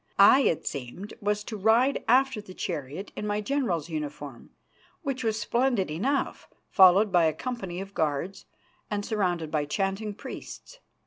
[0.17, 4.49] I, it seemed, was to ride after the chariot in my general's uniform,
[5.03, 8.47] which was splendid enough, followed by a company of guards,
[8.89, 10.79] and surrounded by chanting priests.